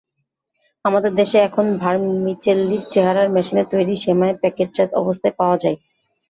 আমাদের 0.85 1.11
দেশে 1.15 1.37
এখন 1.47 1.65
ভারমিচেল্লির 1.81 2.83
চেহারার 2.93 3.27
মেশিনে 3.35 3.63
তৈরি 3.71 3.95
সেমাই 4.03 4.33
প্যাকেটজাত 4.41 4.89
অবস্থায় 5.01 5.35
পাওয়া 5.39 5.57
যায়। 5.63 5.77